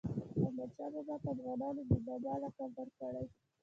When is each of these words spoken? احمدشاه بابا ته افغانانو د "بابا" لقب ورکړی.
احمدشاه 0.43 0.89
بابا 0.93 1.15
ته 1.21 1.27
افغانانو 1.33 1.81
د 1.89 1.93
"بابا" 2.05 2.33
لقب 2.43 2.71
ورکړی. 2.79 3.25